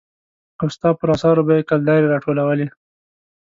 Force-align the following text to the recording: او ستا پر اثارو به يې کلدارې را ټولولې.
او 0.59 0.67
ستا 0.75 0.89
پر 0.99 1.07
اثارو 1.15 1.41
به 1.47 1.53
يې 1.57 1.67
کلدارې 1.69 2.07
را 2.11 2.17
ټولولې. 2.25 2.67